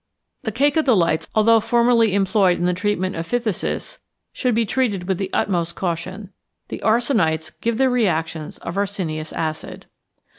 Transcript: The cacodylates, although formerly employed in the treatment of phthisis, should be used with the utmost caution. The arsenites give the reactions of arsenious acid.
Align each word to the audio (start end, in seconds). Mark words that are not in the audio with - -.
The 0.41 0.51
cacodylates, 0.51 1.27
although 1.35 1.59
formerly 1.59 2.15
employed 2.15 2.57
in 2.57 2.65
the 2.65 2.73
treatment 2.73 3.15
of 3.15 3.27
phthisis, 3.27 3.99
should 4.33 4.55
be 4.55 4.67
used 4.67 5.03
with 5.03 5.19
the 5.19 5.29
utmost 5.31 5.75
caution. 5.75 6.31
The 6.69 6.81
arsenites 6.83 7.51
give 7.61 7.77
the 7.77 7.87
reactions 7.87 8.57
of 8.57 8.77
arsenious 8.79 9.31
acid. 9.31 9.85